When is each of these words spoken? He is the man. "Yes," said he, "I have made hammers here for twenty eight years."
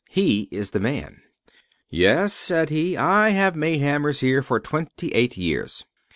He 0.09 0.47
is 0.49 0.71
the 0.71 0.79
man. 0.79 1.21
"Yes," 1.91 2.33
said 2.33 2.71
he, 2.71 2.97
"I 2.97 3.29
have 3.29 3.55
made 3.55 3.81
hammers 3.81 4.21
here 4.21 4.41
for 4.41 4.59
twenty 4.59 5.09
eight 5.09 5.37
years." 5.37 5.85